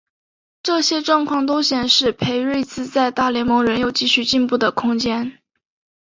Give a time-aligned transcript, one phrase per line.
[0.63, 5.37] 这些状况都显示裴瑞兹在大联盟仍有继续进步的空间。